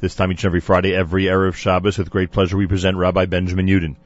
This 0.00 0.14
time 0.14 0.30
each 0.30 0.44
and 0.44 0.50
every 0.50 0.60
Friday, 0.60 0.94
every 0.94 1.24
Erev 1.24 1.54
Shabbos, 1.54 1.98
with 1.98 2.08
great 2.08 2.30
pleasure, 2.30 2.56
we 2.56 2.68
present 2.68 2.96
Rabbi 2.96 3.26
Benjamin 3.26 3.66
Yudin, 3.66 3.96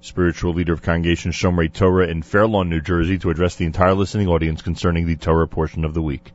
spiritual 0.00 0.54
leader 0.54 0.72
of 0.72 0.80
Congregation 0.80 1.30
Shomrei 1.30 1.70
Torah 1.70 2.08
in 2.08 2.22
Fair 2.22 2.46
Lawn, 2.46 2.70
New 2.70 2.80
Jersey, 2.80 3.18
to 3.18 3.28
address 3.28 3.56
the 3.56 3.66
entire 3.66 3.92
listening 3.92 4.28
audience 4.28 4.62
concerning 4.62 5.06
the 5.06 5.16
Torah 5.16 5.46
portion 5.46 5.84
of 5.84 5.92
the 5.92 6.00
week. 6.00 6.32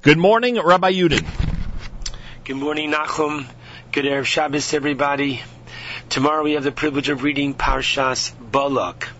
Good 0.00 0.16
morning, 0.16 0.58
Rabbi 0.58 0.92
Yudin. 0.92 1.26
Good 2.44 2.56
morning, 2.56 2.90
Nachum. 2.90 3.44
Good 3.92 4.06
Erev 4.06 4.24
Shabbos, 4.24 4.72
everybody. 4.72 5.42
Tomorrow 6.08 6.44
we 6.44 6.52
have 6.52 6.64
the 6.64 6.72
privilege 6.72 7.10
of 7.10 7.22
reading 7.22 7.52
Parshas 7.52 8.32
Balak. 8.50 9.10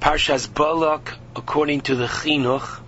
Parshas 0.00 0.52
Balak, 0.52 1.14
according 1.34 1.80
to 1.82 1.94
the 1.94 2.06
Chinuch, 2.06 2.80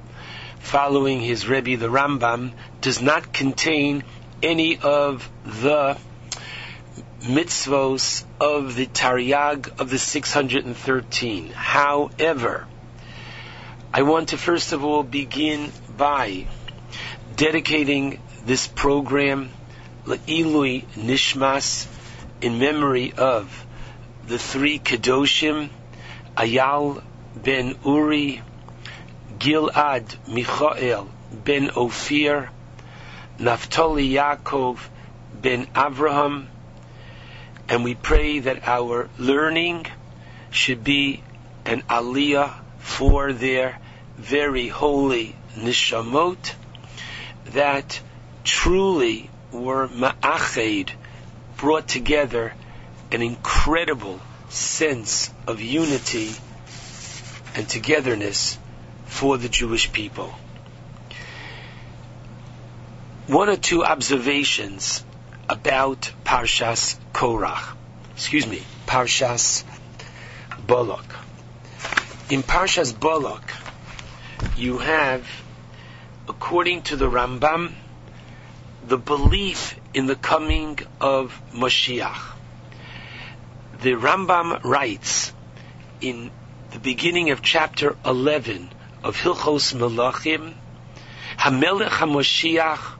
following 0.59 1.23
his 1.23 1.49
Rebbe 1.49 1.79
the 1.79 1.89
Rambam, 1.89 2.53
does 2.83 3.01
not 3.01 3.33
contain 3.33 4.05
any 4.43 4.79
of 4.79 5.29
the 5.45 5.99
mitzvos 7.23 8.25
of 8.41 8.75
the 8.75 8.87
Tariag 8.87 9.81
of 9.81 9.91
the 9.91 9.99
613. 9.99 11.51
However, 11.51 12.67
I 13.93 14.03
want 14.03 14.31
to 14.31 14.39
first 14.39 14.73
of 14.73 14.85
all 14.85 15.03
begin 15.03 15.73
by 15.97 16.47
dedicating 17.37 18.21
this 18.45 18.69
program 18.69 19.51
Le'ilui 20.05 20.87
Nishmas 20.95 21.87
in 22.41 22.59
memory 22.59 23.13
of 23.17 23.67
the 24.27 24.39
three 24.39 24.79
Kedoshim, 24.79 25.71
Ayal 26.37 27.03
ben 27.35 27.77
Uri, 27.85 28.43
Gilad 29.39 30.17
Michael 30.29 31.09
ben 31.45 31.71
Ophir, 31.71 32.51
Naphtali 33.41 34.09
Yaakov 34.09 34.79
ben 35.33 35.67
Avraham, 35.67 36.47
and 37.69 37.85
we 37.85 37.95
pray 37.95 38.41
that 38.41 38.67
our 38.67 39.09
learning 39.17 39.87
should 40.51 40.83
be 40.83 41.23
an 41.65 41.83
aliyah 41.83 42.53
for 42.79 43.33
their 43.33 43.79
very 44.17 44.67
holy 44.67 45.37
nishamot 45.57 46.55
that 47.53 48.01
truly 48.43 49.31
were 49.53 49.87
ma'ached, 49.87 50.91
brought 51.57 51.87
together 51.87 52.53
an 53.13 53.23
incredible 53.23 54.21
sense 54.49 55.33
of 55.47 55.61
unity 55.61 56.33
and 57.55 57.69
togetherness 57.69 58.59
for 59.07 59.39
the 59.39 59.49
Jewish 59.49 59.93
people. 59.93 60.35
One 63.29 63.51
or 63.51 63.57
two 63.57 63.85
observations 63.85 65.05
about 65.51 66.11
Parshas 66.25 66.97
Korach. 67.13 67.77
Excuse 68.15 68.47
me, 68.47 68.63
Parshas 68.87 69.65
Balak. 70.67 71.05
In 72.31 72.43
Parshas 72.43 72.99
Balak, 72.99 73.53
you 74.57 74.79
have, 74.79 75.29
according 76.27 76.81
to 76.85 76.97
the 76.97 77.05
Rambam, 77.05 77.75
the 78.87 78.97
belief 78.97 79.79
in 79.93 80.07
the 80.07 80.17
coming 80.17 80.79
of 80.99 81.39
Mashiach. 81.53 82.33
The 83.83 83.93
Rambam 83.93 84.65
writes 84.65 85.35
in 86.01 86.31
the 86.71 86.79
beginning 86.79 87.29
of 87.29 87.43
chapter 87.43 87.95
11 88.07 88.71
of 89.05 89.19
Hilchos 89.19 89.75
Melachim, 89.75 90.55
Hamelech 91.37 91.91
HaMashiach 91.91 92.95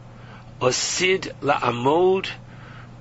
Osid 0.61 1.33
La'amod 1.41 2.29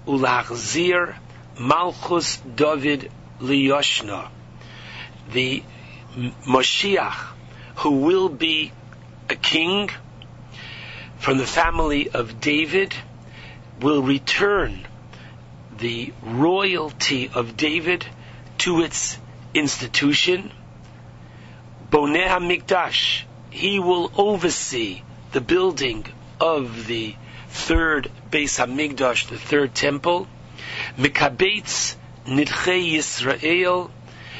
Ulachzir 0.05 1.15
Malchus 1.59 2.37
David 2.37 3.11
Liyoshna. 3.39 4.29
The 5.31 5.63
Mashiach, 6.45 7.17
who 7.77 7.91
will 8.01 8.29
be 8.29 8.71
a 9.29 9.35
king 9.35 9.89
from 11.17 11.39
the 11.39 11.47
family 11.47 12.09
of 12.09 12.39
David, 12.39 12.93
will 13.81 14.03
return 14.03 14.87
the 15.79 16.13
royalty 16.21 17.29
of 17.33 17.57
David 17.57 18.05
to 18.59 18.81
its 18.81 19.17
institution. 19.53 20.51
Boneh 21.89 22.27
HaMikdash, 22.27 23.23
he 23.49 23.79
will 23.79 24.11
oversee 24.15 25.01
the 25.31 25.41
building 25.41 26.05
of 26.39 26.85
the 26.85 27.15
third 27.49 28.11
Beis 28.29 28.57
Hamikdash, 28.57 29.27
the 29.29 29.37
third 29.37 29.73
temple. 29.73 30.27
Mikabetz 30.97 31.95
Nidchei 32.25 32.93
Yisrael, 32.93 33.89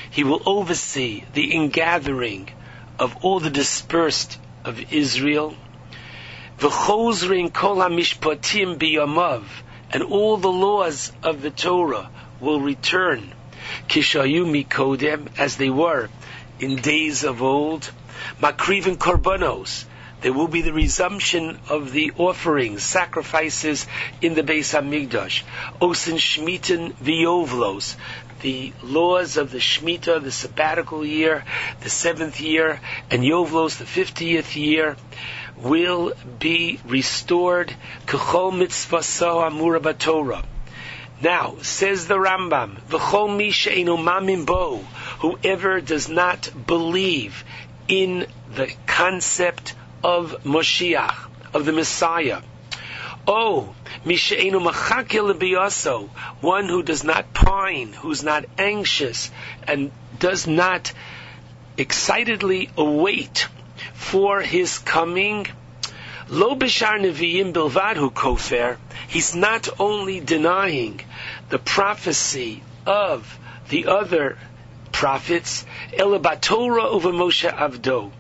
he 0.10 0.24
will 0.24 0.42
oversee 0.46 1.24
the 1.34 1.54
ingathering 1.54 2.50
of 3.00 3.18
all 3.22 3.40
the 3.40 3.50
dispersed 3.50 4.40
of 4.64 4.94
Israel. 4.94 5.56
V'chozrin 6.60 7.54
kol 7.54 7.78
hamishpatim 7.78 8.78
biyamav, 8.78 9.44
and 9.92 10.04
all 10.04 10.38
the 10.38 10.52
laws 10.52 11.12
of 11.24 11.42
the 11.42 11.52
Torah 11.52 12.10
will 12.40 12.60
return. 12.60 13.32
Kishayu 13.88 14.46
mikodem, 14.46 15.28
as 15.38 15.58
they 15.58 15.70
were 15.70 16.10
in 16.60 16.78
days 16.78 17.24
of 17.24 17.42
old. 17.42 17.90
Makrivin 18.42 18.98
korbanos, 18.98 19.86
there 20.22 20.34
will 20.34 20.48
be 20.48 20.62
the 20.62 20.74
resumption 20.74 21.60
of 21.70 21.92
the 21.92 22.12
offerings, 22.18 22.84
sacrifices 22.84 23.86
in 24.22 24.34
the 24.34 24.44
Beis 24.44 24.74
Hamikdash. 24.74 25.44
Osin 25.80 26.18
Shmiten 26.18 26.94
Viovlos, 26.94 27.96
the 28.42 28.74
laws 28.84 29.38
of 29.38 29.52
the 29.52 29.60
Shemitah, 29.60 30.24
the 30.24 30.32
sabbatical 30.32 31.06
year, 31.06 31.44
the 31.82 31.90
seventh 31.90 32.42
year, 32.42 32.80
and 33.12 33.24
Yovlos, 33.24 33.78
the 33.78 33.86
fiftieth 33.86 34.56
year, 34.56 34.98
will 35.56 36.14
be 36.40 36.80
restored. 36.86 37.74
Kechol 38.06 38.54
mitzvaso 38.54 39.48
amura 39.48 39.98
Torah. 39.98 40.44
Now, 41.22 41.56
says 41.62 42.08
the 42.08 42.16
Rambam, 42.16 42.80
V'chol 42.90 43.36
mi 43.36 43.52
mamin 43.84 44.46
bo, 44.46 44.78
whoever 45.20 45.82
does 45.82 46.10
not 46.10 46.50
believe 46.68 47.44
in 47.88 48.28
the 48.54 48.72
concept 48.86 49.74
of 50.04 50.44
Moshiach, 50.44 51.16
of 51.54 51.66
the 51.66 51.72
Messiah. 51.72 52.42
Oh, 53.28 53.76
Mishaenu 54.06 54.62
Machakil 54.64 55.34
Biyaso, 55.34 56.10
one 56.42 56.70
who 56.70 56.82
does 56.82 57.04
not 57.04 57.34
pine, 57.34 57.92
who's 57.92 58.24
not 58.24 58.46
anxious, 58.58 59.32
and 59.68 59.92
does 60.18 60.48
not 60.48 60.94
excitedly 61.78 62.70
await 62.78 63.48
for 63.94 64.42
his 64.42 64.80
coming. 64.80 65.46
Lo 66.30 66.56
Bishar 66.56 67.00
Nevi'im 67.00 67.54
Bilvadhu 67.54 68.14
Kofer, 68.14 68.78
he's 69.08 69.36
not 69.36 69.68
only 69.80 70.20
denying 70.20 71.02
the 71.50 71.60
prophecy 71.60 72.64
of 72.86 73.38
the 73.70 73.88
other 73.88 74.38
prophets, 74.92 75.66
Elabatora 75.92 76.84
over 76.84 77.12
Moshe 77.12 77.50
Avdo. 77.50 78.12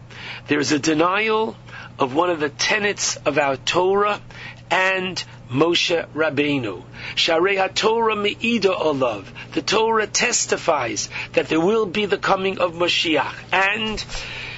There's 0.48 0.72
a 0.72 0.80
denial 0.80 1.56
of 2.00 2.14
one 2.14 2.30
of 2.30 2.40
the 2.40 2.50
tenets 2.50 3.18
of 3.18 3.38
our 3.38 3.58
Torah 3.58 4.22
and 4.70 5.24
Moshe 5.50 6.06
Rabbeinu. 6.14 6.84
Sharei 7.16 7.74
Torah 7.74 8.16
Me'ida 8.16 8.76
Olav. 8.76 9.32
The 9.54 9.62
Torah 9.62 10.08
testifies 10.08 11.10
that 11.34 11.48
there 11.48 11.62
will 11.62 11.86
be 11.86 12.06
the 12.06 12.18
coming 12.18 12.60
of 12.60 12.74
Mashiach. 12.74 13.34
And 13.52 14.04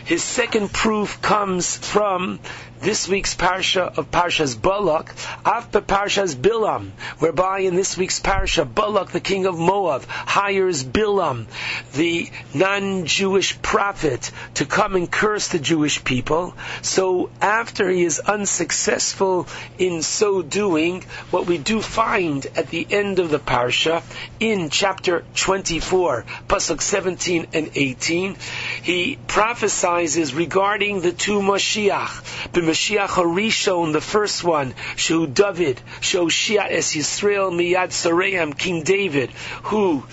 his 0.05 0.23
second 0.23 0.73
proof 0.73 1.21
comes 1.21 1.77
from 1.77 2.39
this 2.81 3.07
week's 3.07 3.35
parsha 3.35 3.97
of 3.97 4.09
Parshas 4.11 4.59
Balak, 4.59 5.13
after 5.45 5.81
Parshas 5.81 6.35
Bilam, 6.35 6.91
whereby 7.19 7.59
in 7.59 7.75
this 7.75 7.97
week's 7.97 8.19
parsha, 8.19 8.63
Balak, 8.65 9.11
the 9.11 9.19
king 9.19 9.45
of 9.45 9.57
Moab, 9.57 10.05
hires 10.05 10.83
Bilam, 10.83 11.47
the 11.93 12.29
non-Jewish 12.53 13.61
prophet, 13.61 14.31
to 14.55 14.65
come 14.65 14.95
and 14.95 15.11
curse 15.11 15.49
the 15.49 15.59
Jewish 15.59 16.03
people. 16.03 16.53
So 16.81 17.29
after 17.41 17.89
he 17.89 18.03
is 18.03 18.19
unsuccessful 18.19 19.47
in 19.77 20.01
so 20.01 20.41
doing, 20.41 21.03
what 21.31 21.45
we 21.45 21.57
do 21.57 21.81
find 21.81 22.45
at 22.55 22.67
the 22.69 22.87
end 22.89 23.19
of 23.19 23.29
the 23.29 23.39
parsha, 23.39 24.03
in 24.39 24.69
chapter 24.69 25.23
24, 25.35 26.25
pasuk 26.47 26.81
17 26.81 27.47
and 27.53 27.71
18, 27.75 28.37
he 28.83 29.17
prophesies 29.27 30.33
regarding 30.33 31.01
the 31.01 31.11
two 31.11 31.39
Mashiach, 31.39 32.51
Mashiach 32.69 33.07
Harishon, 33.07 33.93
the 33.93 34.01
first 34.01 34.43
one, 34.43 34.75
Shu 34.95 35.25
David, 35.25 35.81
Shoshia 36.01 36.67
es 36.69 36.95
Yisrael 36.95 37.51
Miyad 37.51 37.89
Sareim, 37.89 38.55
King 38.55 38.83
David, 38.83 39.31
who 39.63 40.03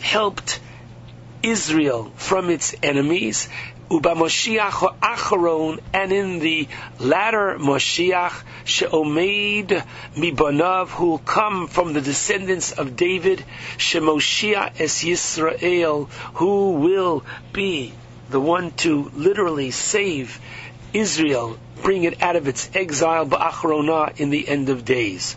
helped 0.00 0.58
Israel 1.42 2.10
from 2.16 2.48
its 2.48 2.74
enemies. 2.82 3.46
Uba 3.90 4.14
Moshiach 4.14 5.00
Acharon, 5.00 5.80
and 5.92 6.12
in 6.12 6.38
the 6.38 6.66
latter 6.98 7.58
Moshiach, 7.58 8.42
She'omeid 8.64 9.84
Mibanav, 10.16 10.88
who 10.88 11.06
will 11.10 11.18
come 11.18 11.66
from 11.66 11.92
the 11.92 12.00
descendants 12.00 12.72
of 12.72 12.96
David, 12.96 13.44
Shemoshia 13.76 14.72
Es 14.80 15.04
Yisrael, 15.04 16.08
who 16.40 16.70
will 16.70 17.22
be 17.52 17.92
the 18.30 18.40
one 18.40 18.70
to 18.70 19.10
literally 19.14 19.70
save 19.70 20.40
Israel, 20.94 21.58
bring 21.82 22.04
it 22.04 22.22
out 22.22 22.36
of 22.36 22.48
its 22.48 22.70
exile, 22.74 23.26
Ba'achrona, 23.26 24.18
in 24.18 24.30
the 24.30 24.46
end 24.48 24.68
of 24.68 24.84
days. 24.84 25.36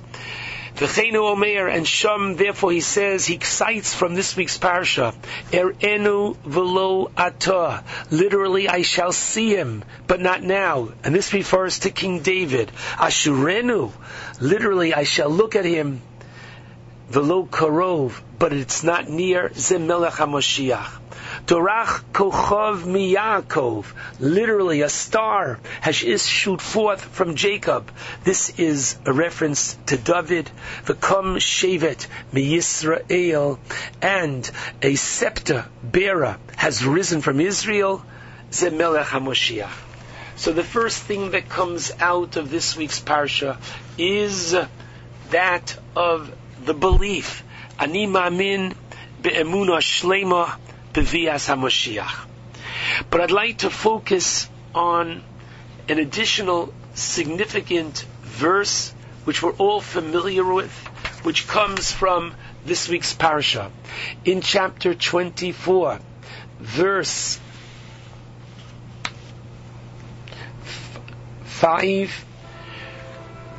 V'cheinu 0.75 1.31
Omer 1.31 1.69
and 1.69 1.87
Sham, 1.87 2.35
therefore 2.35 2.73
he 2.73 2.81
says, 2.81 3.25
he 3.25 3.39
cites 3.39 3.93
from 3.93 4.13
this 4.13 4.35
week's 4.35 4.57
parsha, 4.57 5.15
Er'enu 5.51 6.35
velo 6.43 7.07
atah. 7.15 7.83
Literally, 8.11 8.67
I 8.67 8.81
shall 8.81 9.13
see 9.13 9.55
him, 9.55 9.85
but 10.05 10.19
not 10.19 10.43
now. 10.43 10.89
And 11.05 11.15
this 11.15 11.31
refers 11.31 11.79
to 11.79 11.91
King 11.91 12.19
David. 12.19 12.73
Ashurenu. 12.97 13.93
Literally, 14.41 14.93
I 14.93 15.05
shall 15.05 15.29
look 15.29 15.55
at 15.55 15.63
him, 15.63 16.01
velo 17.07 17.45
karov, 17.45 18.21
but 18.37 18.51
it's 18.51 18.83
not 18.83 19.07
near 19.07 19.49
Zemelech 19.49 20.11
HaMoshiach. 20.11 21.04
Dorach 21.47 22.03
Kochov 22.11 22.85
Miyakov, 22.85 23.85
literally 24.19 24.81
a 24.81 24.89
star 24.89 25.59
has 25.81 26.01
issued 26.01 26.59
forth 26.59 27.05
from 27.05 27.35
Jacob. 27.35 27.91
This 28.23 28.57
is 28.57 28.97
a 29.05 29.13
reference 29.13 29.77
to 29.85 29.97
David, 29.97 30.49
V'kom 30.85 31.37
Shevet 31.37 32.07
Miyisrael, 32.33 33.59
and 34.01 34.49
a 34.81 34.95
scepter 34.95 35.65
bearer 35.83 36.37
has 36.55 36.83
risen 36.83 37.21
from 37.21 37.39
Israel, 37.39 38.03
Zemelech 38.49 39.05
HaMoshiach. 39.05 39.69
So 40.37 40.51
the 40.51 40.63
first 40.63 41.03
thing 41.03 41.31
that 41.31 41.47
comes 41.47 41.91
out 41.99 42.37
of 42.37 42.49
this 42.49 42.75
week's 42.75 42.99
parsha 42.99 43.57
is 43.99 44.55
that 45.29 45.77
of 45.95 46.35
the 46.65 46.73
belief. 46.73 47.43
Ani 47.79 48.07
ma'amin 48.07 48.75
be'emuna 49.21 49.77
shlema 49.77 50.57
bevias 50.95 51.47
HaMoshiach. 51.53 52.25
But 53.09 53.21
I'd 53.21 53.31
like 53.31 53.59
to 53.59 53.69
focus 53.69 54.47
on 54.73 55.21
an 55.89 55.99
additional 55.99 56.73
significant 56.93 58.05
verse 58.21 58.93
which 59.25 59.43
we're 59.43 59.53
all 59.53 59.81
familiar 59.81 60.45
with, 60.45 60.71
which 61.23 61.47
comes 61.47 61.91
from 61.91 62.33
this 62.65 62.87
week's 62.87 63.13
parsha. 63.13 63.71
In 64.23 64.41
chapter 64.41 64.93
24, 64.93 65.99
verse 66.59 67.39
5, 71.43 72.25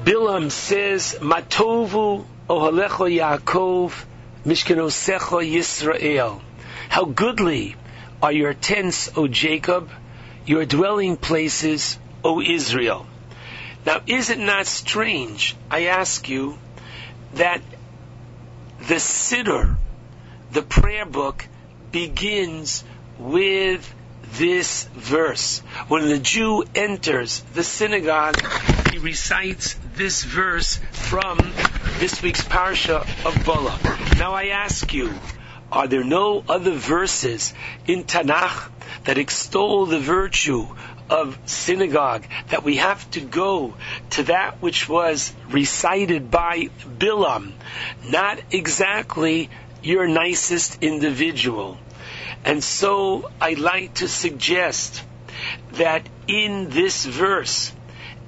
Bilam 0.05 0.51
says, 0.51 1.19
Matovu 1.21 2.25
ohalecho 2.49 3.11
Yaakov, 3.11 4.05
mishkenosecho 4.45 5.43
Yisrael. 5.43 6.41
How 6.89 7.05
goodly 7.05 7.77
are 8.23 8.33
your 8.33 8.55
tents, 8.55 9.11
O 9.17 9.29
Jacob, 9.29 9.91
your 10.47 10.65
dwelling 10.65 11.17
places, 11.17 11.99
O 12.25 12.41
Israel. 12.41 13.07
Now, 13.85 14.03
is 14.07 14.31
it 14.31 14.39
not 14.39 14.67
strange, 14.67 15.55
I 15.71 15.87
ask 15.87 16.29
you, 16.29 16.59
that 17.35 17.61
the 18.89 18.97
Siddur, 18.97 19.77
the 20.53 20.63
prayer 20.63 21.07
book, 21.07 21.47
begins 21.93 22.85
with 23.19 23.95
this 24.35 24.85
verse. 24.95 25.61
When 25.89 26.09
the 26.09 26.19
Jew 26.19 26.65
enters 26.75 27.41
the 27.55 27.63
synagogue, 27.63 28.37
he 28.91 28.99
recites 28.99 29.77
this 29.95 30.25
verse 30.25 30.81
from 30.93 31.39
this 31.99 32.23
week's 32.23 32.43
parsha 32.43 33.03
of 33.25 33.45
Balak. 33.45 34.19
Now 34.19 34.33
I 34.33 34.49
ask 34.49 34.93
you, 34.93 35.13
are 35.77 35.87
there 35.87 36.03
no 36.03 36.43
other 36.49 36.73
verses 36.73 37.53
in 37.87 38.05
Tanakh 38.05 38.71
that 39.05 39.19
extol 39.19 39.85
the 39.85 39.99
virtue 39.99 40.67
of 41.11 41.39
synagogue 41.45 42.25
that 42.49 42.65
we 42.65 42.77
have 42.77 43.09
to 43.11 43.21
go 43.21 43.75
to 44.09 44.23
that 44.23 44.63
which 44.63 44.89
was 44.89 45.35
recited 45.51 46.31
by 46.31 46.71
Bilam, 46.99 47.53
not 48.09 48.41
exactly 48.51 49.51
your 49.83 50.09
nicest 50.09 50.83
individual. 50.83 51.77
And 52.43 52.65
so 52.65 53.31
I'd 53.39 53.59
like 53.59 53.95
to 53.97 54.09
suggest 54.09 55.03
that 55.73 56.09
in 56.27 56.71
this 56.71 57.05
verse, 57.05 57.71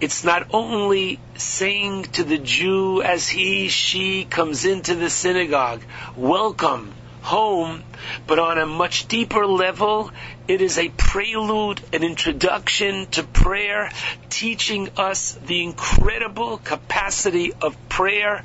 it's 0.03 0.23
not 0.23 0.49
only 0.53 1.19
saying 1.37 2.05
to 2.19 2.25
the 2.25 2.37
Jew 2.37 3.01
as 3.01 3.27
he, 3.27 3.69
she 3.69 4.27
comes 4.27 4.67
into 4.67 4.95
the 4.95 5.09
synagogue, 5.09 5.83
welcome 6.15 6.93
home, 7.23 7.83
but 8.27 8.39
on 8.39 8.59
a 8.59 8.67
much 8.67 9.09
deeper 9.09 9.47
level, 9.47 10.11
it 10.47 10.61
is 10.61 10.79
a 10.79 10.89
prelude, 10.89 11.81
an 11.93 12.03
introduction 12.03 13.07
to 13.07 13.23
prayer, 13.23 13.91
teaching 14.31 14.89
us 14.97 15.33
the 15.47 15.63
incredible 15.63 16.59
capacity 16.59 17.53
of 17.53 17.77
prayer 17.89 18.43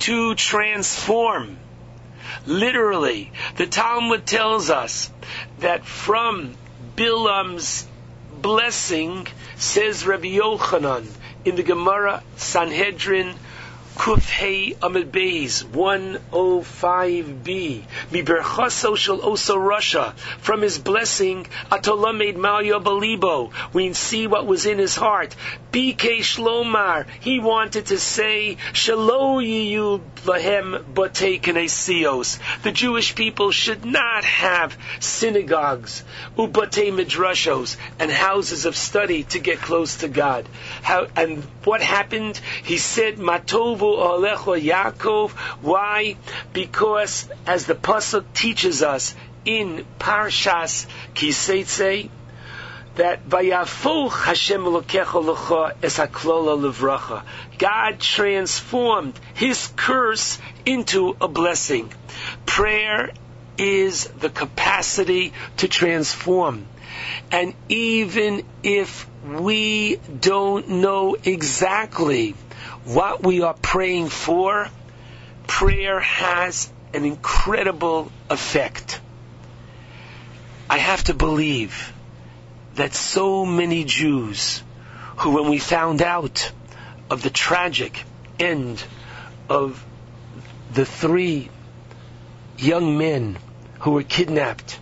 to 0.00 0.34
transform. 0.34 1.56
Literally, 2.46 3.32
the 3.56 3.66
Talmud 3.66 4.26
tells 4.26 4.70
us 4.70 5.10
that 5.60 5.84
from 5.84 6.54
Bilam's 6.96 7.86
blessing, 8.40 9.26
says 9.56 10.06
Rabbi 10.06 10.36
Yochanan 10.36 11.06
in 11.44 11.56
the 11.56 11.62
Gemara 11.62 12.22
Sanhedrin 12.36 13.34
Kufhei 13.96 14.76
Amid 14.82 15.12
Beis 15.12 15.64
105b. 15.64 17.82
Miberchaso 18.10 18.96
shel 18.96 19.20
Oso 19.20 19.56
Rasha. 19.56 20.14
From 20.40 20.62
his 20.62 20.78
blessing, 20.78 21.46
Atola 21.70 22.16
made 22.16 22.36
Malyo 22.36 22.82
Balibo. 22.82 23.52
We 23.72 23.92
see 23.92 24.26
what 24.26 24.46
was 24.46 24.66
in 24.66 24.78
his 24.78 24.96
heart. 24.96 25.36
BK 25.72 26.20
Shlomar. 26.20 27.06
He 27.20 27.38
wanted 27.40 27.86
to 27.86 27.98
say, 27.98 28.56
Shalo 28.72 29.42
Yiyu 29.42 30.00
Lahem 30.24 30.84
Bate. 30.94 31.42
The 32.62 32.72
Jewish 32.72 33.14
people 33.14 33.50
should 33.50 33.84
not 33.84 34.24
have 34.24 34.76
synagogues, 35.00 36.02
Ubate 36.36 36.92
Midrashos, 36.92 37.76
and 37.98 38.10
houses 38.10 38.66
of 38.66 38.76
study 38.76 39.24
to 39.24 39.38
get 39.38 39.58
close 39.58 39.98
to 39.98 40.08
God. 40.08 40.46
How, 40.82 41.06
and 41.16 41.42
what 41.64 41.80
happened? 41.80 42.40
He 42.64 42.78
said, 42.78 43.18
Yaakov. 43.84 45.30
Why? 45.62 46.16
Because 46.52 47.28
as 47.46 47.66
the 47.66 47.74
Pasuk 47.74 48.24
teaches 48.34 48.82
us 48.82 49.14
in 49.44 49.84
Parshas 49.98 50.86
Kiseitze, 51.14 52.10
that 52.96 53.28
Vayafuch 53.28 54.12
Hashem 54.24 54.62
Elokecha 54.62 55.24
Lecha 55.24 55.74
Es 55.82 55.98
Haklola 55.98 56.72
Levracha. 56.72 57.24
God 57.58 57.98
transformed 57.98 59.18
His 59.34 59.70
curse 59.74 60.38
into 60.64 61.16
a 61.20 61.28
blessing. 61.28 61.92
Prayer 62.46 63.10
is 63.58 64.04
the 64.06 64.30
capacity 64.30 65.32
to 65.58 65.68
transform. 65.68 66.66
And 67.30 67.54
even 67.68 68.44
if 68.62 69.08
we 69.24 69.96
don't 69.96 70.68
know 70.68 71.16
exactly 71.22 72.34
what 72.84 73.22
we 73.22 73.42
are 73.42 73.54
praying 73.54 74.08
for, 74.08 74.68
prayer 75.46 76.00
has 76.00 76.70
an 76.92 77.04
incredible 77.04 78.10
effect. 78.30 79.00
I 80.68 80.78
have 80.78 81.04
to 81.04 81.14
believe 81.14 81.92
that 82.74 82.94
so 82.94 83.44
many 83.44 83.84
Jews 83.84 84.62
who, 85.18 85.30
when 85.30 85.48
we 85.48 85.58
found 85.58 86.02
out 86.02 86.52
of 87.10 87.22
the 87.22 87.30
tragic 87.30 88.04
end 88.38 88.82
of 89.48 89.84
the 90.72 90.84
three 90.84 91.50
young 92.58 92.98
men 92.98 93.38
who 93.80 93.92
were 93.92 94.02
kidnapped 94.02 94.78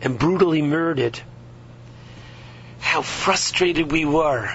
and 0.00 0.18
brutally 0.18 0.62
murdered, 0.62 1.20
how 2.78 3.02
frustrated 3.02 3.90
we 3.90 4.04
were, 4.04 4.54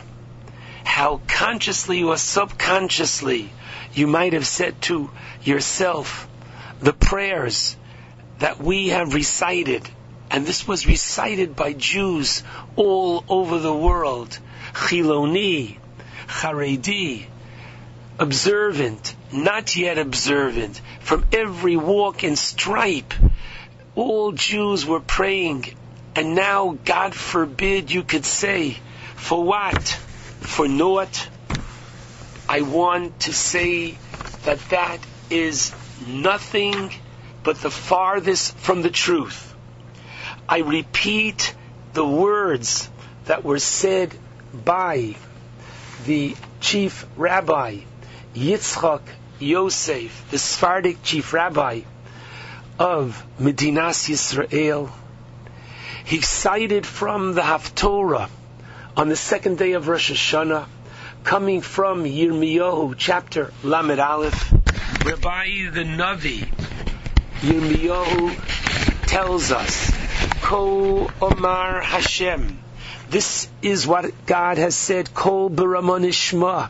how 0.91 1.21
consciously 1.25 2.03
or 2.03 2.17
subconsciously 2.17 3.49
you 3.93 4.07
might 4.07 4.33
have 4.33 4.45
said 4.45 4.81
to 4.81 5.09
yourself, 5.41 6.27
the 6.81 6.91
prayers 6.91 7.77
that 8.39 8.61
we 8.61 8.89
have 8.89 9.13
recited 9.13 9.89
and 10.29 10.45
this 10.45 10.67
was 10.67 10.85
recited 10.85 11.55
by 11.55 11.71
Jews 11.71 12.43
all 12.75 13.23
over 13.29 13.59
the 13.59 13.73
world. 13.73 14.37
Chiloni, 14.73 15.77
Haredi, 16.27 17.25
observant, 18.19 19.15
not 19.31 19.75
yet 19.77 19.97
observant, 19.97 20.81
from 20.99 21.25
every 21.31 21.77
walk 21.77 22.23
and 22.23 22.37
stripe. 22.37 23.13
All 23.95 24.33
Jews 24.33 24.85
were 24.85 25.01
praying 25.01 25.73
And 26.15 26.35
now, 26.35 26.77
God 26.83 27.15
forbid, 27.15 27.91
you 27.91 28.03
could 28.03 28.25
say, 28.25 28.77
for 29.15 29.41
what? 29.43 29.97
For 30.41 30.67
naught? 30.67 31.29
I 32.49 32.61
want 32.61 33.21
to 33.21 33.33
say 33.33 33.97
that 34.43 34.59
that 34.69 34.99
is 35.29 35.73
nothing 36.05 36.91
but 37.43 37.61
the 37.61 37.69
farthest 37.69 38.57
from 38.57 38.81
the 38.81 38.89
truth. 38.89 39.53
I 40.49 40.59
repeat 40.59 41.55
the 41.93 42.05
words 42.05 42.89
that 43.25 43.43
were 43.45 43.59
said 43.59 44.13
by 44.53 45.15
the 46.05 46.35
chief 46.59 47.05
rabbi, 47.15 47.77
Yitzchak 48.35 49.01
Yosef, 49.39 50.25
the 50.31 50.37
Sephardic 50.37 51.03
chief 51.03 51.33
rabbi 51.33 51.81
of 52.79 53.23
Medinas 53.39 54.09
Yisrael. 54.09 54.91
He 56.03 56.21
cited 56.21 56.85
from 56.85 57.33
the 57.33 57.41
Haftorah 57.41 58.29
on 58.95 59.09
the 59.09 59.15
second 59.15 59.57
day 59.57 59.73
of 59.73 59.87
Rosh 59.87 60.11
Hashanah, 60.11 60.65
coming 61.23 61.61
from 61.61 62.03
Yirmiyahu 62.03 62.95
chapter 62.97 63.53
Lamed 63.63 63.99
Aleph, 63.99 64.51
Rabbi 65.05 65.69
the 65.69 65.83
Navi, 65.83 66.47
Yirmiyahu 67.41 69.07
tells 69.07 69.51
us, 69.51 69.91
Ko 70.41 71.09
Omar 71.21 71.81
Hashem. 71.81 72.59
This 73.09 73.47
is 73.61 73.85
what 73.85 74.25
God 74.25 74.57
has 74.57 74.75
said, 74.75 75.13
Kol 75.13 75.49
Baramonishma. 75.49 76.69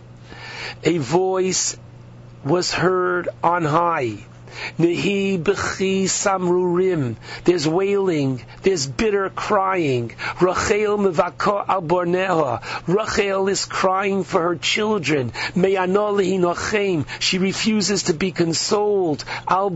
A 0.83 0.97
voice 0.97 1.77
was 2.43 2.71
heard 2.71 3.29
on 3.43 3.63
high. 3.63 4.17
Nehi 4.77 5.37
samrurim. 5.41 7.15
There's 7.43 7.67
wailing. 7.67 8.41
There's 8.61 8.87
bitter 8.87 9.29
crying. 9.29 10.13
Rachel 10.39 10.97
mevako 10.97 11.65
al. 11.67 12.61
Rachel 12.87 13.47
is 13.47 13.65
crying 13.65 14.23
for 14.23 14.41
her 14.41 14.55
children. 14.55 15.31
She 17.19 17.37
refuses 17.37 18.03
to 18.03 18.13
be 18.13 18.31
consoled. 18.31 19.23
Al 19.47 19.69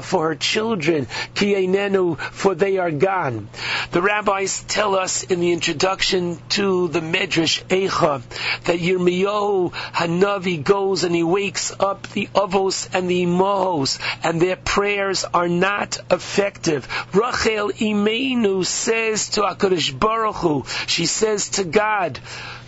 for 0.00 0.28
her 0.28 0.34
children. 0.34 1.06
Kienenu 1.34 2.18
for 2.18 2.54
they 2.54 2.78
are 2.78 2.90
gone. 2.90 3.48
The 3.90 4.02
rabbis 4.02 4.64
tell 4.68 4.94
us 4.94 5.22
in 5.22 5.40
the 5.40 5.52
introduction 5.52 6.38
to 6.50 6.88
the 6.88 7.00
Medrash 7.00 7.62
Eicha 7.64 8.22
that 8.64 8.78
Yirmiyahu 8.78 9.72
Hanavi 9.72 10.62
goes 10.62 11.04
and 11.04 11.14
he 11.14 11.22
wakes 11.22 11.72
up 11.78 12.08
the 12.12 12.28
Avos 12.34 12.88
and 12.94 13.08
the 13.08 13.24
Imahos 13.24 13.98
and 14.22 14.40
their 14.40 14.56
prayers 14.56 15.24
are 15.24 15.48
not 15.48 15.98
effective. 16.10 16.86
Rachel 17.14 17.70
Imenu 17.70 18.64
says 18.64 19.30
to 19.30 19.42
HaKadosh 19.42 19.98
Baruch 19.98 20.36
Hu, 20.36 20.64
she 20.86 21.06
says 21.06 21.50
to 21.50 21.64
God, 21.64 22.18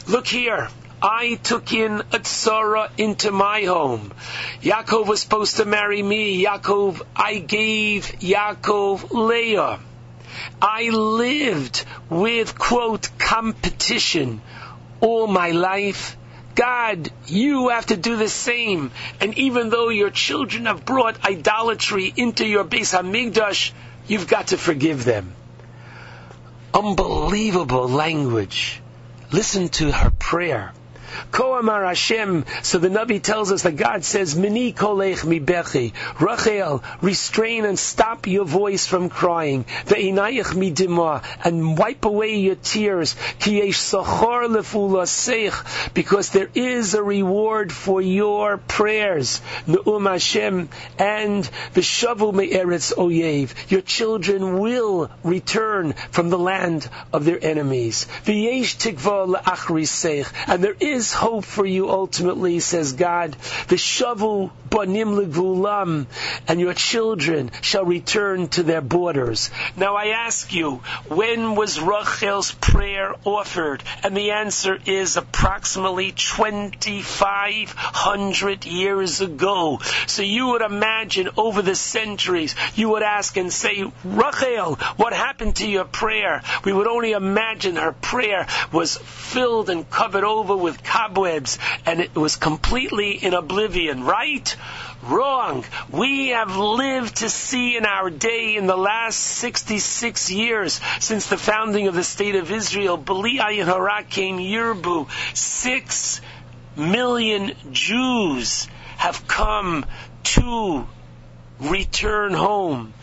look 0.07 0.27
here, 0.27 0.69
I 1.03 1.35
took 1.35 1.73
in 1.75 2.01
a 2.01 2.19
tzara 2.19 2.89
into 2.97 3.31
my 3.31 3.65
home. 3.65 4.13
Yaakov 4.63 5.07
was 5.07 5.21
supposed 5.21 5.59
to 5.59 5.67
marry 5.67 6.03
me. 6.03 6.43
Yaakov, 6.43 7.03
I 7.15 7.41
gave 7.41 8.07
Yaakov 8.21 9.11
Leah. 9.11 9.81
I 10.63 10.89
lived 10.89 11.85
with, 12.09 12.59
quote, 12.59 13.11
competition 13.19 14.41
all 15.01 15.27
my 15.27 15.51
life. 15.51 16.17
God, 16.55 17.11
you 17.27 17.69
have 17.71 17.87
to 17.87 17.97
do 17.97 18.17
the 18.17 18.29
same. 18.29 18.91
And 19.21 19.37
even 19.39 19.71
though 19.71 19.89
your 19.89 20.11
children 20.11 20.67
have 20.67 20.85
brought 20.85 21.25
idolatry 21.25 22.13
into 22.17 22.47
your 22.47 22.65
Beis 22.65 22.97
Hamikdash, 22.97 23.73
you've 24.07 24.29
got 24.29 24.49
to 24.49 24.57
forgive 24.57 25.05
them. 25.05 25.35
Unbelievable 26.73 27.89
language. 27.89 28.81
Listen 29.33 29.69
to 29.71 29.91
her 29.91 30.11
prayer. 30.11 30.73
Ko 31.31 31.55
Amar 31.59 31.85
Hashem. 31.85 32.45
So 32.63 32.79
the 32.79 32.89
Navi 32.89 33.23
tells 33.23 33.53
us 33.53 33.63
that 33.63 33.77
God 33.77 34.05
says, 34.05 34.37
Mini 34.37 34.73
kolech 34.73 35.25
mi 35.25 35.41
bechi. 35.41 35.93
Rachel, 36.21 36.83
restrain 37.01 37.65
and 37.65 37.79
stop 37.79 38.27
your 38.27 38.45
voice 38.45 38.87
from 38.87 39.09
crying. 39.09 39.65
Ve'inayich 39.87 40.55
mi 40.55 40.73
dima. 40.73 41.23
And 41.45 41.77
wipe 41.77 42.05
away 42.05 42.37
your 42.37 42.57
tears. 42.57 43.17
Ki 43.39 43.59
yesh 43.59 43.79
sochor 43.79 44.49
lefulasech. 44.49 45.95
Because 45.95 46.31
there 46.31 46.51
is 46.55 46.95
a 46.95 47.03
reward 47.03 47.73
for 47.73 48.01
your 48.01 48.59
prayers. 48.59 49.41
Ne'um 49.67 50.11
Hashem. 50.11 50.69
And 50.99 51.45
v'shavu 51.75 52.33
me'eretz 52.33 52.95
oyev. 52.95 53.71
Your 53.71 53.83
children 53.83 54.59
will 54.59 55.11
return 55.23 55.93
from 56.11 56.31
the 56.31 56.39
land 56.39 56.89
of 57.13 57.25
their 57.25 57.43
enemies. 57.43 58.07
V'yesh 58.25 58.77
tikva 58.77 59.37
le'achrisech. 59.37 60.33
And 60.47 60.63
there 60.63 60.77
is 60.79 61.04
hope 61.13 61.45
for 61.45 61.67
you 61.67 61.91
ultimately, 61.91 62.61
says 62.61 62.93
God. 62.93 63.33
The 63.69 63.77
shavu 63.77 64.51
banim 64.71 65.17
legulam, 65.17 66.07
and 66.49 66.61
your 66.61 66.75
children 66.75 67.51
shall 67.61 67.85
return 67.85 68.49
to 68.49 68.63
their 68.63 68.81
borders. 68.81 69.51
Now 69.77 69.97
I 69.97 70.07
ask 70.09 70.53
you, 70.53 70.83
when 71.09 71.55
was 71.55 71.81
Rachel's 71.81 72.51
prayer 72.53 73.15
offered? 73.25 73.83
And 74.03 74.15
the 74.17 74.33
answer 74.33 74.79
is 74.87 75.17
approximately 75.17 76.13
2,500 76.13 78.65
years 78.65 79.21
ago. 79.21 79.81
So 80.07 80.23
you 80.23 80.49
would 80.49 80.63
imagine 80.63 81.29
over 81.37 81.63
the 81.63 81.75
centuries, 81.75 82.55
you 82.75 82.91
would 82.91 83.03
ask 83.03 83.37
and 83.37 83.53
say, 83.53 83.85
Rachel, 84.05 84.77
what 84.97 85.13
happened 85.13 85.57
to 85.57 85.69
your 85.69 85.85
prayer? 85.85 86.43
We 86.65 86.73
would 86.73 86.87
only 86.87 87.11
imagine 87.13 87.77
her 87.77 87.93
prayer 87.93 88.47
was 88.73 88.97
filled 88.97 89.69
and 89.71 89.89
covered 89.89 90.25
over 90.25 90.57
with 90.57 90.83
cobwebs 90.95 91.59
and 91.87 91.99
it 92.01 92.15
was 92.15 92.37
completely 92.37 93.13
in 93.13 93.35
oblivion, 93.35 94.05
right? 94.05 94.57
Wrong. 95.03 95.65
We 95.91 96.29
have 96.29 96.57
lived 96.57 97.17
to 97.17 97.29
see 97.29 97.77
in 97.77 97.85
our 97.85 98.11
day, 98.11 98.55
in 98.55 98.67
the 98.67 98.77
last 98.77 99.19
66 99.19 100.31
years 100.31 100.81
since 101.01 101.27
the 101.27 101.37
founding 101.37 101.89
of 101.89 101.95
the 101.95 102.05
State 102.05 102.37
of 102.37 102.53
Israel, 102.53 102.97
Bali 102.97 103.39
Ayin 103.39 103.65
Hara 103.65 104.05
came 104.05 104.39
Yirbu. 104.39 105.09
Six 105.37 106.21
million 106.77 107.53
Jews 107.73 108.69
have 108.97 109.27
come 109.27 109.85
to 110.35 110.87
return 111.59 112.35
home. 112.35 112.95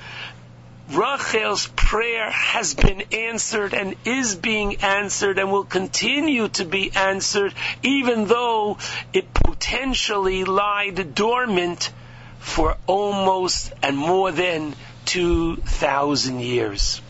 Rachel's 0.93 1.67
prayer 1.67 2.29
has 2.29 2.73
been 2.73 3.01
answered 3.13 3.73
and 3.73 3.95
is 4.03 4.35
being 4.35 4.77
answered 4.77 5.39
and 5.39 5.49
will 5.49 5.63
continue 5.63 6.49
to 6.49 6.65
be 6.65 6.91
answered 6.93 7.53
even 7.81 8.25
though 8.25 8.77
it 9.13 9.33
potentially 9.33 10.43
lied 10.43 11.15
dormant 11.15 11.91
for 12.39 12.75
almost 12.87 13.71
and 13.81 13.97
more 13.97 14.31
than 14.31 14.75
2,000 15.05 16.41
years. 16.41 17.01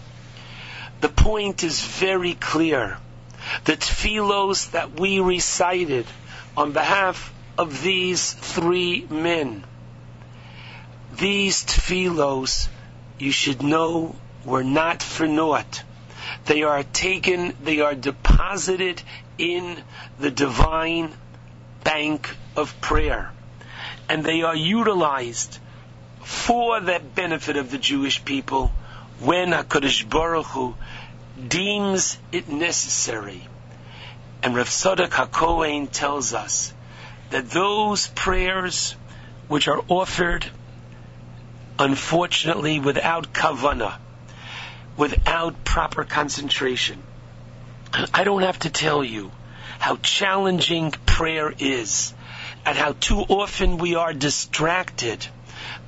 The 1.00 1.10
point 1.10 1.64
is 1.64 1.82
very 1.82 2.36
clear. 2.36 3.00
The 3.64 3.78
tefillos 3.78 4.72
that 4.72 5.00
we 5.00 5.20
recited 5.20 6.06
on 6.56 6.72
behalf 6.74 7.34
of 7.58 7.82
these 7.82 8.32
three 8.32 9.08
men, 9.10 9.64
these 11.14 11.64
tefillos 11.64 12.68
you 13.22 13.32
should 13.32 13.62
know 13.62 14.16
were 14.46 14.64
not 14.64 15.04
for 15.04 15.28
naught. 15.28 15.84
They 16.46 16.64
are 16.64 16.84
taken, 16.84 17.56
they 17.64 17.80
are 17.82 17.94
deposited 17.94 19.02
in 19.38 19.78
the 20.20 20.32
divine 20.32 21.14
bank 21.84 22.36
of 22.56 22.82
prayer. 22.82 23.32
And 24.10 24.24
they 24.24 24.42
are 24.42 24.56
utilized 24.56 25.60
for 26.24 26.80
the 26.80 27.00
benefit 27.00 27.58
of 27.58 27.72
the 27.72 27.78
Jewish 27.78 28.26
people 28.26 28.72
when 29.20 29.50
HaKadosh 29.50 30.10
Baruch 30.10 30.48
Hu 30.48 30.76
deems 31.48 32.18
it 32.32 32.50
necessary. 32.50 33.48
And 34.42 34.56
Rav 34.56 34.68
Tzadok 34.68 35.10
HaKohen 35.10 35.92
tells 35.92 36.34
us 36.34 36.74
that 37.30 37.50
those 37.50 38.08
prayers 38.08 38.96
which 39.48 39.68
are 39.68 39.84
offered 39.88 40.46
unfortunately 41.82 42.80
without 42.80 43.34
kavana, 43.34 43.98
without 44.98 45.64
proper 45.64 46.04
concentration. 46.04 47.02
I 48.14 48.24
don't 48.24 48.44
have 48.44 48.60
to 48.60 48.70
tell 48.70 49.04
you 49.04 49.32
how 49.80 49.96
challenging 49.96 50.92
prayer 50.92 51.52
is 51.58 52.14
and 52.68 52.78
how 52.78 52.94
too 52.94 53.22
often 53.22 53.80
we 53.80 53.96
are 53.96 54.14
distracted 54.14 55.26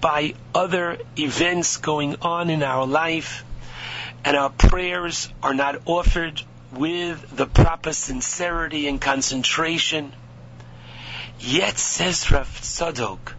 by 0.02 0.34
other 0.56 0.98
events 1.16 1.78
going 1.78 2.16
on 2.24 2.50
in 2.50 2.64
our 2.64 2.88
life 2.88 3.46
and 4.26 4.36
our 4.36 4.50
prayers 4.50 5.30
are 5.44 5.54
not 5.54 5.80
offered 5.86 6.42
with 6.72 7.38
the 7.38 7.46
proper 7.46 7.94
sincerity 7.94 8.88
and 8.88 9.00
concentration. 9.00 10.12
Yet, 11.40 11.78
says 11.78 12.32
Rav 12.32 12.48
Tzadok, 12.62 13.34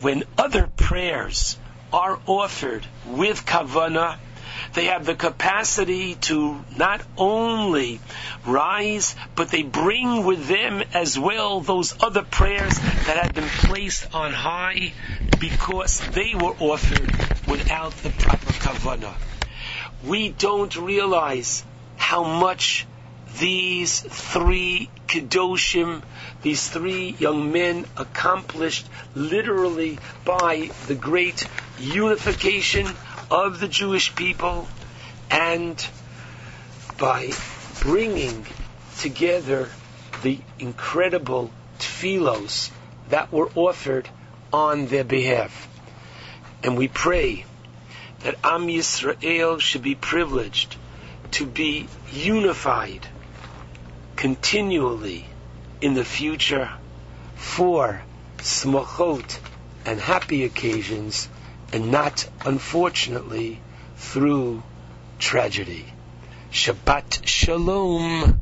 when 0.00 0.24
other 0.36 0.66
prayers 0.66 1.56
are 1.92 2.18
offered 2.26 2.86
with 3.06 3.44
kavana, 3.44 4.18
They 4.74 4.86
have 4.86 5.04
the 5.04 5.14
capacity 5.14 6.14
to 6.28 6.64
not 6.76 7.02
only 7.16 8.00
rise, 8.46 9.14
but 9.34 9.48
they 9.48 9.62
bring 9.62 10.24
with 10.24 10.46
them 10.46 10.82
as 10.94 11.18
well 11.18 11.60
those 11.60 11.94
other 12.02 12.22
prayers 12.22 12.78
that 12.78 13.16
had 13.22 13.34
been 13.34 13.48
placed 13.48 14.14
on 14.14 14.32
high 14.32 14.92
because 15.38 16.00
they 16.12 16.34
were 16.34 16.54
offered 16.58 17.10
without 17.46 17.92
the 18.02 18.10
proper 18.10 18.52
kavanah. 18.52 19.14
We 20.04 20.30
don't 20.30 20.74
realize 20.76 21.64
how 21.96 22.24
much 22.24 22.86
these 23.38 24.00
three 24.00 24.90
Kedoshim, 25.08 26.02
these 26.42 26.68
three 26.68 27.10
young 27.18 27.52
men 27.52 27.86
accomplished 27.96 28.88
literally 29.14 29.98
by 30.24 30.70
the 30.86 30.94
great 30.94 31.46
unification 31.78 32.86
of 33.30 33.60
the 33.60 33.68
Jewish 33.68 34.14
people 34.14 34.68
and 35.30 35.86
by 36.98 37.30
bringing 37.80 38.46
together 38.98 39.68
the 40.22 40.38
incredible 40.58 41.50
tefillos 41.78 42.70
that 43.08 43.32
were 43.32 43.50
offered 43.54 44.08
on 44.52 44.86
their 44.86 45.04
behalf. 45.04 45.68
And 46.62 46.76
we 46.76 46.88
pray 46.88 47.44
that 48.20 48.36
Am 48.44 48.66
Yisrael 48.68 49.60
should 49.60 49.82
be 49.82 49.94
privileged 49.94 50.76
to 51.32 51.46
be 51.46 51.88
unified 52.12 53.06
continually 54.22 55.26
in 55.80 55.94
the 55.94 56.04
future 56.04 56.70
for 57.34 58.00
smachot 58.38 59.40
and 59.84 59.98
happy 59.98 60.44
occasions 60.44 61.28
and 61.72 61.90
not, 61.90 62.28
unfortunately, 62.46 63.60
through 63.96 64.62
tragedy. 65.18 65.84
Shabbat 66.52 67.26
Shalom. 67.26 68.40